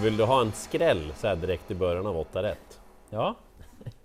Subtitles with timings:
[0.00, 2.80] Vill du ha en skräll så här direkt i början av 8 rätt?
[3.10, 3.34] Ja,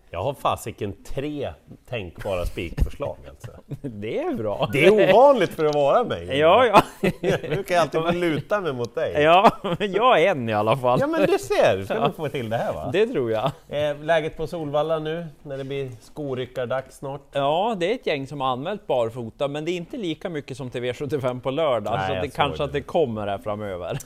[0.10, 1.54] Jag har fasiken tre
[1.90, 3.52] tänkbara spikförslag alltså.
[3.82, 4.70] det är bra.
[4.74, 6.28] Det är ovanligt för att vara mig!
[6.40, 6.82] Ja, ja.
[7.22, 9.24] Jag alltid få luta mig mot dig.
[9.24, 11.00] Ja, jag är en i alla fall.
[11.00, 12.90] Ja men du ser, ska du få till det här va?
[12.94, 13.52] Det tror jag.
[13.70, 17.22] Eh, läget på Solvalla nu när det blir skoryckardags snart?
[17.32, 20.58] Ja, det är ett gäng som har anmält barfota, men det är inte lika mycket
[20.58, 22.64] som till V75 på lördag, Nej, så det kanske det.
[22.64, 23.98] att det kommer här framöver.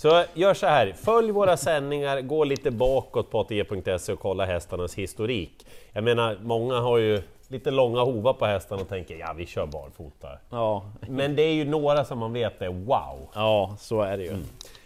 [0.00, 4.94] Så gör så här, följ våra sändningar, gå lite bakåt på ATG.se och kolla hästarnas
[4.94, 5.66] historik.
[5.92, 9.66] Jag menar, många har ju lite långa hovar på hästarna och tänker ja, vi kör
[9.66, 10.28] barfota.
[10.50, 13.28] Ja, Men det är ju några som man vet är wow.
[13.34, 14.32] ja så är det ju.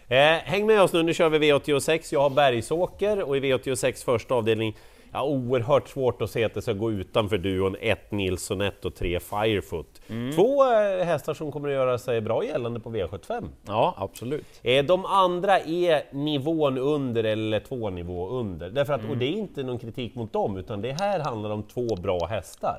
[0.09, 2.09] Eh, häng med oss nu, nu kör vi V86.
[2.13, 4.77] Jag har Bergsåker och i V86 första avdelning,
[5.15, 8.95] ja, oerhört svårt att se att det ska gå utanför duon 1 Nilsson 1 och
[8.95, 10.01] 3 Firefoot.
[10.35, 13.49] Två eh, hästar som kommer att göra sig bra gällande på V75.
[13.67, 14.45] Ja, absolut.
[14.63, 18.71] Eh, De andra är nivån under eller två nivå under.
[18.71, 21.63] Därför att, Och det är inte någon kritik mot dem, utan det här handlar om
[21.63, 22.77] två bra hästar.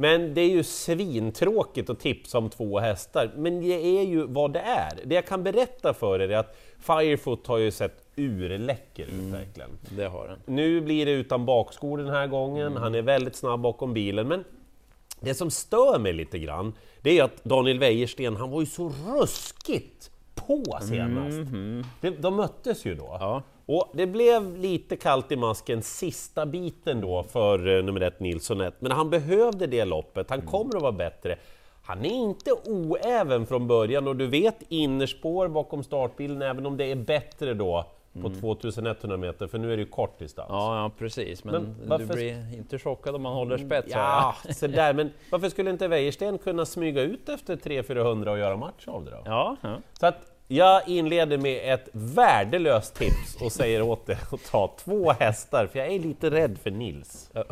[0.00, 4.52] Men det är ju svintråkigt att tipsa om två hästar, men det är ju vad
[4.52, 4.92] det är.
[5.04, 9.70] Det jag kan berätta för er är att Firefoot har ju sett urläcker ut verkligen.
[9.96, 10.38] Det har den.
[10.46, 14.44] Nu blir det utan bakskor den här gången, han är väldigt snabb bakom bilen, men
[15.20, 18.92] det som stör mig lite grann, det är att Daniel Wäjersten, han var ju så
[19.06, 21.50] ruskigt på senast.
[22.00, 23.16] De, de möttes ju då.
[23.20, 23.42] Ja.
[23.66, 28.60] Och det blev lite kallt i masken sista biten då för eh, nummer ett Nilsson
[28.60, 31.38] 1, men han behövde det loppet, han kommer att vara bättre.
[31.82, 36.84] Han är inte oäven från början och du vet innerspår bakom startbilen, även om det
[36.84, 37.90] är bättre då
[38.22, 40.48] på 2100 meter, för nu är det ju kort distans.
[40.50, 41.44] Ja, ja precis.
[41.44, 43.88] Men, Men varför- du blir inte chockad om man håller spets.
[43.90, 44.56] Ja, hör jag.
[44.56, 48.84] så där, men varför skulle inte Wäjersten kunna smyga ut efter 300-400 och göra match
[48.86, 49.22] av det då?
[49.24, 49.78] Ja, ja.
[50.00, 50.16] Så att
[50.50, 55.78] jag inleder med ett värdelöst tips och säger åt dig att ta två hästar, för
[55.78, 57.30] jag är lite rädd för Nils.
[57.32, 57.44] Ja,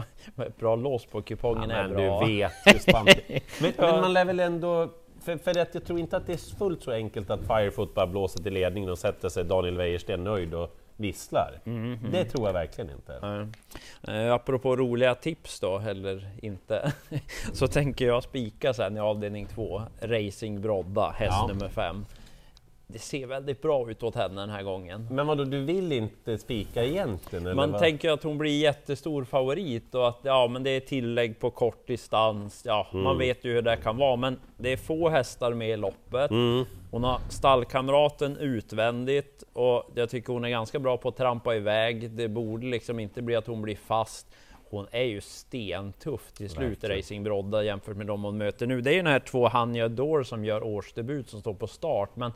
[0.58, 2.20] Bra lås på kupongen är men bra.
[2.20, 2.52] du vet
[3.60, 4.88] men, men man lär väl ändå...
[5.26, 8.06] För, för att jag tror inte att det är fullt så enkelt att Firefoot bara
[8.06, 11.60] blåser till ledningen och sätter sig Daniel Wäjersten nöjd och visslar.
[12.12, 13.18] Det tror jag verkligen inte.
[13.22, 14.12] Ja.
[14.12, 16.92] Eh, apropå roliga tips då, eller inte,
[17.52, 21.46] så tänker jag spika sen i avdelning två, Racing Brodda, häst Ja.
[21.46, 22.04] nummer fem.
[22.88, 25.08] Det ser väldigt bra ut åt henne den här gången.
[25.10, 27.46] Men vadå, du vill inte spika egentligen?
[27.46, 27.80] Eller Man vad?
[27.80, 31.86] tänker att hon blir jättestor favorit och att ja, men det är tillägg på kort
[31.86, 32.62] distans.
[32.66, 33.04] Ja, Mm.
[33.04, 36.30] man vet ju hur det kan vara, men det är få hästar med i loppet.
[36.30, 36.64] Mm.
[36.90, 42.10] Hon har stallkamraten utvändigt och jag tycker hon är ganska bra på att trampa iväg.
[42.10, 44.26] Det borde liksom inte bli att hon blir fast.
[44.70, 46.84] Hon är ju stentuff till slut.
[46.84, 48.80] Racing Brodda, jämfört med de hon möter nu.
[48.80, 52.10] Det är ju den här två Hanja Dor som gör årsdebut som står på start,
[52.16, 52.32] men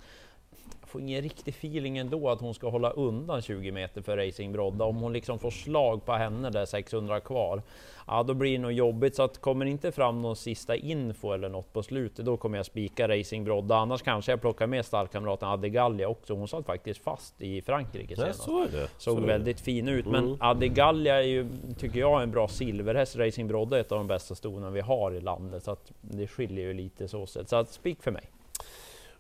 [0.91, 4.85] får ingen riktig feeling ändå att hon ska hålla undan 20 meter för Racing Brodda.
[4.85, 7.63] Om hon liksom får slag på henne där 600 kvar,
[8.07, 9.17] ja då blir det nog jobbigt.
[9.17, 12.67] Så att kommer inte fram någon sista info eller något på slutet, då kommer jag
[12.67, 13.77] spika Racing Brodda.
[13.77, 16.35] Annars kanske jag plockar med stallkamraten Adegallia också.
[16.35, 18.43] Hon satt faktiskt fast i Frankrike senast.
[18.43, 18.69] Såg
[18.99, 20.37] så är väldigt fin ut, men Mm.
[20.41, 21.47] Adegallia är ju,
[21.79, 23.17] tycker jag, en bra silverhäst.
[23.17, 26.27] Racing Brodda är ett av de bästa stona vi har i landet, så att det
[26.27, 27.49] skiljer ju lite så sett.
[27.49, 28.31] Så att spik för mig.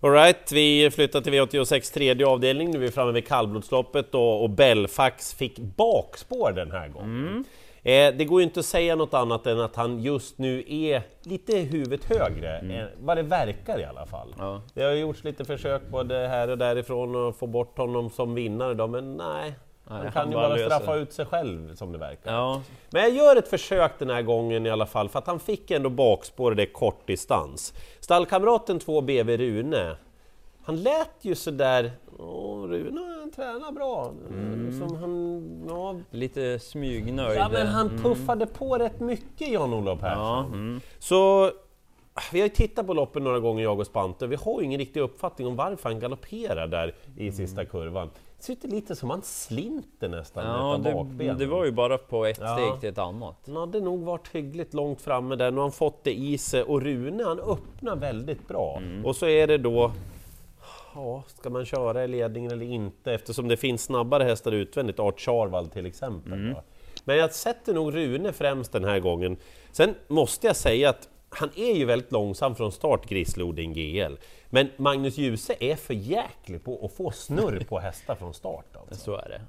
[0.02, 2.70] Alright, vi flyttar till V86 tredje avdelning.
[2.70, 7.44] Nu är vi framme vid kallblodsloppet och, och Belfax fick bakspår den här gången.
[7.82, 11.02] Eh, det går ju inte att säga något annat än att han just nu är
[11.22, 14.34] lite huvudet högre, än vad det verkar i alla fall.
[14.38, 14.62] Ja.
[14.74, 18.74] Det har gjorts lite försök både här och därifrån att få bort honom som vinnare
[18.74, 19.54] då, men nej.
[19.90, 22.32] Han kan ju bara bara straffa ut sig själv som det verkar.
[22.32, 25.40] Ja, Men jag gör ett försök den här gången i alla fall, för att han
[25.40, 27.74] fick ändå bakspår och det är kort distans.
[28.00, 29.96] Stallkamraten 2 BV Rune,
[30.62, 31.92] han lät ju sådär...
[32.18, 34.12] Åh, Rune han tränar bra.
[34.78, 37.38] Som han, ja, lite smygnöjd.
[37.38, 40.22] ja, men han puffade på rätt mycket, Jan-Olof Persson.
[40.22, 40.80] Ja, mm.
[40.98, 41.50] Så
[42.32, 44.26] vi har ju tittat på loppen några gånger, jag och Spante.
[44.26, 48.10] Vi har ju ingen riktig uppfattning om varför han galopperar där i sista kurvan.
[48.40, 52.24] Ser ut lite som han slinter nästan med Ja, par det, var ju bara på
[52.26, 52.56] ett Ja.
[52.56, 53.36] steg till ett annat.
[53.46, 56.62] Han hade nog varit hyggligt långt framme där, nu har han fått det i sig
[56.62, 58.76] och Rune han öppnar väldigt bra.
[58.76, 59.06] Mm.
[59.06, 59.92] Och så är det då,
[60.94, 63.12] ja, ska man köra i ledningen eller inte?
[63.12, 66.32] Eftersom det finns snabbare hästar utvändigt, Art Charvald till exempel.
[66.32, 66.56] Mm.
[67.04, 69.36] Men jag sätter nog Rune främst den här gången.
[69.72, 74.14] Sen måste jag säga att han är ju väldigt långsam från start, Grislodin GL.
[74.50, 78.76] Men Magnus Djuse är för jäklig på att få snurr på hästar från start.
[78.76, 79.04] Alltså.
[79.04, 79.40] Så är det.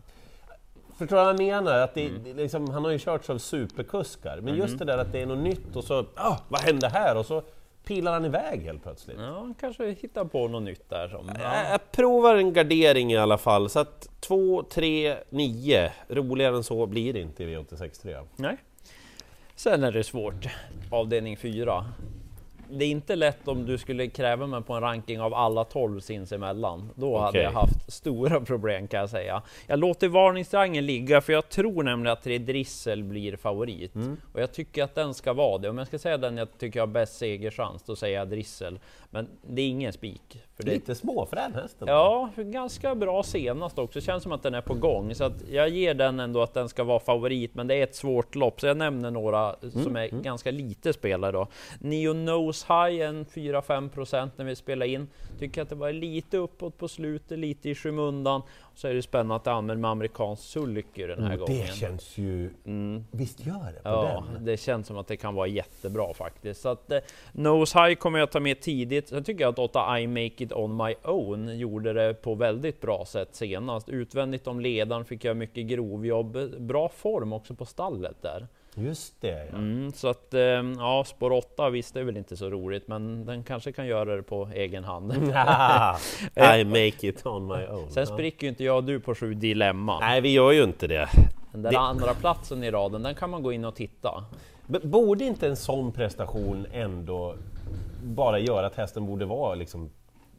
[0.97, 1.77] Förstår du vad jag menar?
[1.79, 2.37] Att det, Mm.
[2.37, 5.43] liksom, han har ju kört av superkuskar, men just det där att det är något
[5.43, 7.17] nytt och så, ah, vad hände här?
[7.17, 7.41] Och så
[7.85, 9.17] pilar han iväg helt plötsligt.
[9.19, 11.07] Ja, han kanske hittar på något nytt där.
[11.07, 11.69] Som, ja.
[11.71, 15.91] jag provar en gardering i alla fall, så att 2, 3, 9.
[16.07, 18.25] Roligare än så blir det inte i V86.3.
[18.35, 18.57] Nej.
[19.61, 20.47] Sen är det svårt.
[20.89, 21.85] Avdelning 4.
[22.69, 25.99] Det är inte lätt om du skulle kräva mig på en ranking av alla 12
[25.99, 26.89] sinsemellan.
[26.95, 27.41] Då hade Okej.
[27.41, 29.41] jag haft stora problem kan jag säga.
[29.67, 33.93] Jag låter varningstriangeln ligga för jag tror nämligen att Redrissel blir favorit.
[34.33, 35.69] Och jag tycker att den ska vara det.
[35.69, 38.79] Om jag ska säga den jag tycker har bäst segerchans, då säger jag Drissel.
[39.13, 40.41] Men det är ingen spik.
[40.55, 41.87] För det, Lite småfrän hästen.
[41.87, 44.01] Ja, ganska bra senast också.
[44.01, 45.15] Känns som att den är på gång.
[45.15, 47.95] Så att jag ger den ändå att den ska vara favorit, men det är ett
[47.95, 48.59] svårt lopp.
[48.61, 51.47] Så jag nämner några som är ganska lite spelare då.
[51.79, 55.07] Neo Nose High, en 4-5 procent när vi spelar in.
[55.39, 58.41] Tycker att det var lite uppåt på slutet, lite i skymundan.
[58.75, 61.57] Så är det spännande att det använder med amerikansk sulky den här gången.
[61.57, 62.49] Det känns ju...
[63.11, 64.45] Visst gör det Ja, den?
[64.45, 66.61] det känns som att det kan vara jättebra faktiskt.
[66.61, 66.99] Så att eh,
[67.31, 69.00] Nose High kommer jag ta med tidigt.
[69.09, 72.81] Sen tycker jag att 8 I Make It On My Own gjorde det på väldigt
[72.81, 73.89] bra sätt senast.
[73.89, 76.37] Utvändigt om ledaren fick jag mycket grovjobb.
[76.59, 78.47] Bra form också på stallet där.
[78.75, 79.57] Just det ja.
[79.57, 80.41] Mm, så att eh,
[80.77, 84.15] ja, spår 8 visst det är väl inte så roligt, men den kanske kan göra
[84.15, 85.13] det på egen hand.
[86.35, 87.91] I make it on my own.
[87.91, 89.99] Sen spricker ju inte jag och du på sju dilemma.
[89.99, 91.09] Nej, vi gör ju inte det.
[91.51, 94.25] Den där det- andra platsen i raden, den kan man gå in och titta.
[94.83, 97.35] Borde inte en sån prestation ändå
[98.03, 99.89] bara göra att hästen borde vara liksom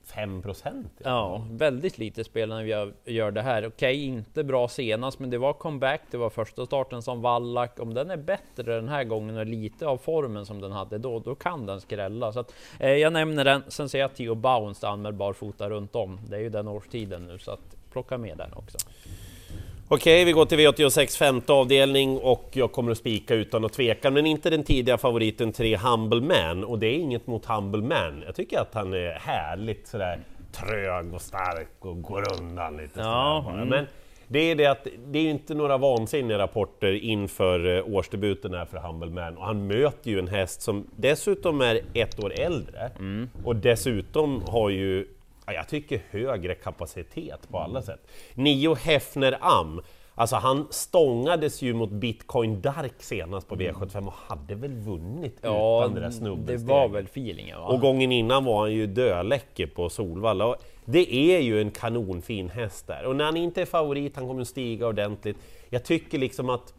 [0.04, 0.92] 5 procent?
[1.04, 3.66] Ja, väldigt lite spel när vi gör, gör det här.
[3.66, 6.00] Okej, inte bra senast, men det var comeback.
[6.10, 7.80] Det var första starten som vallack.
[7.80, 11.18] Om den är bättre den här gången och lite av formen som den hade då,
[11.18, 12.32] då kan den skrälla.
[12.32, 13.62] Så att, eh, jag nämner den.
[13.68, 16.20] Sen säger jag Theo Bounce anmäld barfota runt om.
[16.28, 18.78] Det är ju den årstiden nu, så att plocka med den också.
[19.94, 24.10] Okej, vi går till V86 femte avdelning och jag kommer att spika utan att tveka,
[24.10, 26.64] men inte den tidiga favoriten 3 Humble Man.
[26.64, 28.22] Och det är inget mot Humble Man.
[28.26, 30.20] Jag tycker att han är härligt sådär
[30.52, 33.68] trög och stark och går undan lite Ja, sådär mm.
[33.68, 33.86] Men
[34.28, 38.78] det är det att det är inte några vansinniga rapporter inför eh, årsdebuten här för
[38.78, 42.90] Humble Man och han möter ju en häst som dessutom är ett år äldre
[43.44, 45.06] och dessutom har ju
[45.46, 48.06] ja, jag tycker högre kapacitet på alla sätt.
[48.34, 49.80] Nio Hefner Am,
[50.14, 55.80] alltså han stångades ju mot Bitcoin Dark senast på V75 och hade väl vunnit Ja,
[55.84, 56.62] utan det där det snubbelsteget.
[56.62, 57.66] var väl feelingen va?
[57.66, 60.46] Och gången innan var han ju döläcker på Solvalla.
[60.46, 63.04] Och det är ju en kanonfin häst där.
[63.04, 65.36] Och när han inte är favorit, han kommer stiga ordentligt.
[65.70, 66.74] Jag tycker liksom att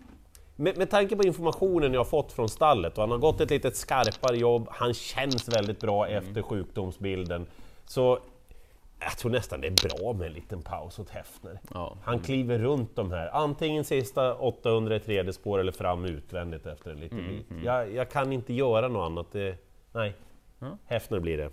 [0.55, 3.49] med, med tanke på informationen jag har fått från stallet och han har gått ett
[3.49, 7.47] lite skarpare jobb, han känns väldigt bra efter sjukdomsbilden.
[7.85, 8.19] Så
[9.03, 11.59] jag tror nästan det är bra med en liten paus åt Hefner.
[11.73, 11.97] Ja.
[12.03, 16.91] Han kliver runt de här, antingen sista 800 i tredje spår eller fram utvändigt efter
[16.91, 17.45] en liten bit.
[17.63, 19.31] Jag, jag kan inte göra något annat.
[19.31, 19.57] Det,
[19.93, 20.15] nej,
[20.85, 21.49] Hefner blir det.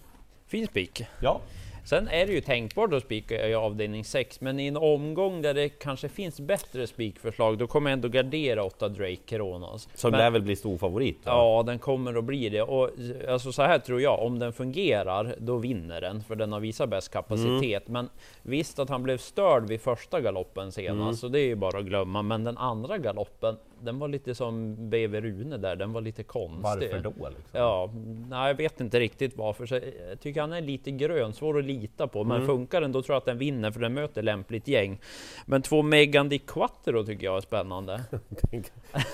[0.46, 1.06] Fin spik.
[1.22, 1.40] Ja,
[1.84, 5.54] Sen är det ju tänkbart att spika i avdelning 6, men i en omgång där
[5.54, 9.88] det kanske finns bättre spikförslag, då kommer jag ändå gardera 8 Drake Keronos.
[9.94, 11.26] som Men- lär väl bli stor favorit.
[11.26, 11.32] va?
[11.32, 12.62] Ja, den kommer att bli det.
[12.62, 12.90] Och
[13.28, 16.88] alltså så här tror jag, om den fungerar, då vinner den, för den har visat
[16.88, 17.88] bäst kapacitet.
[17.88, 18.08] Men
[18.42, 21.84] visst att han blev störd vid första galoppen senast, så det är ju bara att
[21.84, 22.22] glömma.
[22.22, 26.62] Men den andra galoppen, den var lite som BV Rune där, den var lite konstig.
[26.62, 27.10] Varför då?
[27.10, 27.42] Liksom?
[27.52, 27.90] Ja,
[28.28, 29.66] nej, jag vet inte riktigt varför.
[29.66, 32.24] Så jag tycker han är lite grön, svår att lita på.
[32.24, 35.00] Men funkar den, då tror jag att den vinner, för den möter lämpligt gäng.
[35.46, 38.04] Men två Megan Di Quattro tycker jag är spännande.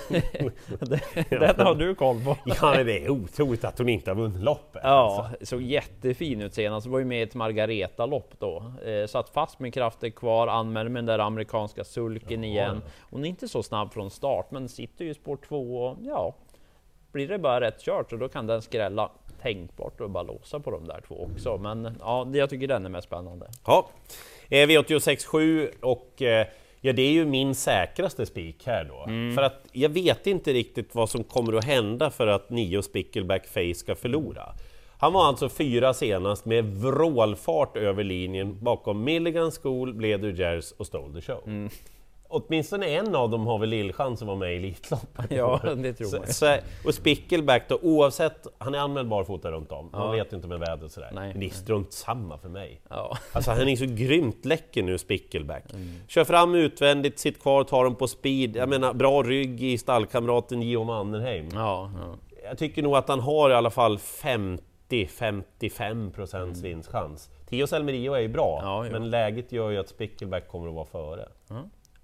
[1.28, 2.36] den har du koll på.
[2.44, 4.84] ja, det är otroligt att hon inte har vunnit loppet.
[4.84, 5.36] alltså.
[5.40, 6.86] Ja, såg jättefin ut senast.
[6.86, 8.72] Var ju med i ett Margareta-lopp då.
[8.86, 12.82] Eh, satt fast med krafter kvar, anmälde med den där amerikanska sulken igen.
[13.10, 16.34] Hon är inte så snabb från start, men sitter ju i spår två och ja,
[17.12, 19.10] blir det bara rätt kört så då kan den skrälla
[19.42, 21.58] tänkbart och bara låsa på de där två också.
[21.58, 23.46] Men ja, jag tycker den är mest spännande.
[23.66, 23.88] Ja,
[24.48, 26.46] eh, V86.7 och eh,
[26.80, 29.04] ja, det är ju min säkraste spik här då.
[29.34, 33.46] För att jag vet inte riktigt vad som kommer att hända för att Nio Spickleback
[33.46, 34.54] Face ska förlora.
[34.98, 40.86] Han var alltså fyra senast med vrålfart över linjen bakom Milligan School, Bleder Jers och
[40.86, 41.68] Stole the Show.
[42.36, 45.26] Åtminstone en av dem har väl lillchans att vara med i Elitloppet.
[45.30, 49.72] Ja, det tror Så, man så, och Spickleback då, oavsett, han är anmäld barfota runt
[49.72, 49.88] om.
[49.92, 50.10] Man Ja.
[50.12, 51.10] vet ju inte med vädret och sådär.
[51.14, 51.28] Nej.
[51.30, 52.80] Men det är strunt samma för mig.
[52.88, 55.64] Ja, Alltså han är så grymt läcker nu, Spickleback.
[56.08, 58.56] Kör fram utvändigt, sitt kvar, tar dem på speed.
[58.56, 61.48] Jag menar, bra rygg i stallkamraten Gio Mannerheim.
[61.54, 62.16] ja, ja.
[62.48, 63.98] Jag tycker nog att han har i alla fall
[64.88, 67.30] 50-55 procents vinstchans.
[67.48, 70.84] Tio Selmerio är ju bra, Ja, men läget gör ju att Spickleback kommer att vara
[70.86, 71.28] före.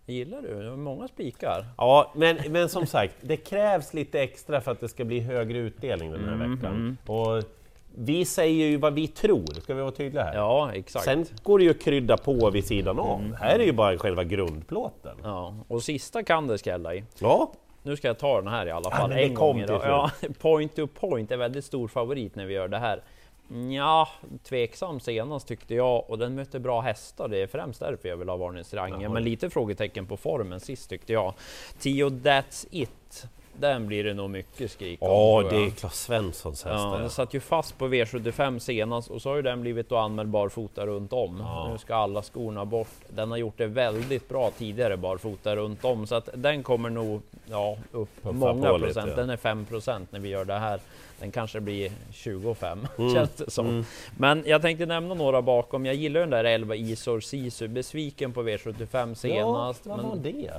[0.06, 0.62] Gillar du?
[0.62, 1.64] Det var många spikar.
[1.76, 5.58] Ja, men, men som sagt, det krävs lite extra för att det ska bli högre
[5.58, 6.96] utdelning den här Mm, veckan.
[7.06, 7.42] Och
[7.94, 10.34] vi säger ju vad vi tror, ska vi vara tydliga här?
[10.34, 11.04] Ja, exakt.
[11.04, 13.34] Sen går det ju att krydda på vid sidan av.
[13.34, 15.16] Här är ju bara själva grundplåten.
[15.22, 17.04] Ja, och sista kan det skrälla i.
[17.18, 19.80] Ja, Nu ska jag ta den här i alla Ja, fall det en gång idag.
[19.84, 23.02] Ja, point to point är väldigt stor favorit när vi gör det här.
[23.70, 24.08] Ja,
[24.42, 27.28] tveksam senast tyckte jag och den mötte bra hästar.
[27.28, 29.12] Det är främst därför jag vill ha varningsrangen.
[29.12, 31.34] Men lite frågetecken på formen sist tyckte jag.
[31.78, 33.26] Tio That's It.
[33.60, 35.08] Den blir det nog mycket skrik om.
[35.10, 39.22] ja det är Claes Svenssons häst Ja, den satt ju fast på V75 senast och
[39.22, 41.36] så har ju den blivit då anmäld barfota runt om.
[41.40, 41.68] Ja.
[41.72, 42.88] Nu ska alla skorna bort.
[43.08, 47.22] Den har gjort det väldigt bra tidigare barfota runt om så att den kommer nog
[47.50, 49.10] ja, upp Puffa många lite, procent.
[49.10, 49.16] ja.
[49.16, 50.80] Den är 5 procent när vi gör det här.
[51.20, 53.66] Den kanske blir 25 Mm, känns det som.
[53.66, 53.84] mm.
[54.18, 55.86] Men jag tänkte nämna några bakom.
[55.86, 57.68] Jag gillar den där 11 Isor Sisu.
[57.68, 59.80] Besviken på V75 senast.
[59.86, 60.52] Ja, vad men var det?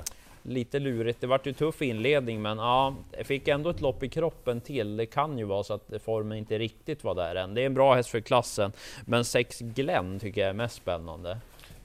[0.44, 1.20] Lite lurigt.
[1.20, 4.96] Det vart ju tuff inledning, men ja, jag fick ändå ett lopp i kroppen till.
[4.96, 7.54] Det kan ju vara så att formen inte riktigt var där än.
[7.54, 8.72] Det är en bra häst för klassen,
[9.06, 11.38] men 6 Glenn tycker jag är mest spännande.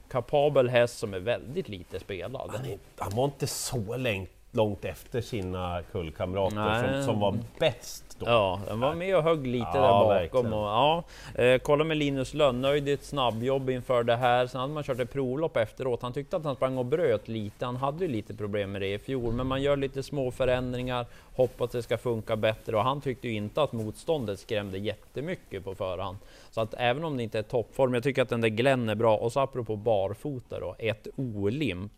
[0.08, 2.50] Kapabel häst som är väldigt lite spelad.
[2.50, 8.10] Han, är, han var inte så länk långt efter sina kullkamrater som, som var bäst
[8.18, 8.26] då.
[8.26, 10.52] Ja, den var med och högg lite Ja, där bakom.
[10.52, 11.04] Och, ja,
[11.34, 14.46] eh, kolla med Linus Lönn, nöjd i ett snabbjobb inför det här.
[14.46, 16.02] Sen hade man kört ett provlopp efteråt.
[16.02, 17.64] Han tyckte att han sprang och bröt lite.
[17.64, 21.06] Han hade ju lite problem med det i fjol, men man gör lite små förändringar.
[21.36, 25.74] Hoppas det ska funka bättre och han tyckte ju inte att motståndet skrämde jättemycket på
[25.74, 26.16] förhand.
[26.50, 28.94] Så att även om det inte är toppform, jag tycker att den där Glenn är
[28.94, 29.16] bra.
[29.16, 31.92] Och så apropå barfota då, ett olimp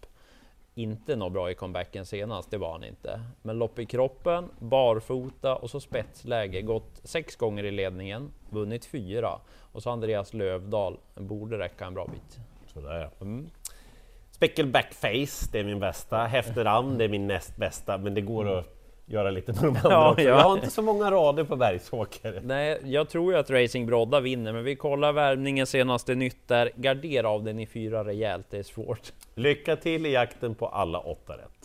[0.74, 3.20] inte något bra i comebacken senast, det var han inte.
[3.42, 6.62] Men lopp i kroppen, barfota och så spetsläge.
[6.62, 9.38] Gått sex gånger i ledningen, vunnit fyra.
[9.72, 12.38] Och så Andreas Lövdahl, borde räcka en bra bit.
[12.66, 13.10] Sådär ja.
[13.20, 13.50] Mm.
[14.30, 16.16] Speckelback face, det är min bästa.
[16.16, 17.98] Häfterand, det är min näst bästa.
[17.98, 20.22] Men det går att göra lite med de andra Ja, också.
[20.24, 20.28] ja.
[20.28, 22.40] Jag har inte så många rader på Bergsåker.
[22.44, 26.70] Nej, jag tror ju att Racing Brodda vinner, men vi kollar värvningen senaste nytt där.
[26.76, 29.12] Gardera av den i fyra rejält, det är svårt.
[29.34, 31.61] Lycka till i jakten på alla åtta rätt.